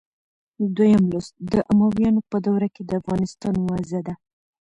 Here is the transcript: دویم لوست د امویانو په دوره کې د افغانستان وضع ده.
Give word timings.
دویم 0.75 1.03
لوست 1.11 1.33
د 1.51 1.53
امویانو 1.71 2.21
په 2.31 2.37
دوره 2.45 2.67
کې 2.75 2.81
د 2.85 2.91
افغانستان 3.01 3.55
وضع 3.69 3.99
ده. 4.07 4.13